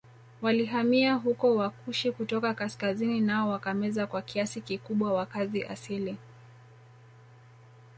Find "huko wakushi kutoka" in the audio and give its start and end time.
1.13-2.53